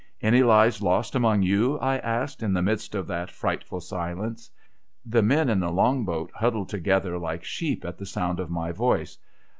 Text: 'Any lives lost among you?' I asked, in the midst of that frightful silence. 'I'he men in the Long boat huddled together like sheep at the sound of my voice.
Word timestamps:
'Any 0.19 0.41
lives 0.41 0.81
lost 0.81 1.13
among 1.13 1.43
you?' 1.43 1.77
I 1.77 1.99
asked, 1.99 2.41
in 2.41 2.53
the 2.53 2.63
midst 2.63 2.95
of 2.95 3.05
that 3.05 3.29
frightful 3.29 3.79
silence. 3.79 4.49
'I'he 5.07 5.21
men 5.21 5.47
in 5.47 5.59
the 5.59 5.69
Long 5.71 6.05
boat 6.05 6.31
huddled 6.33 6.69
together 6.69 7.19
like 7.19 7.43
sheep 7.43 7.85
at 7.85 7.99
the 7.99 8.05
sound 8.07 8.39
of 8.39 8.49
my 8.49 8.71
voice. 8.71 9.19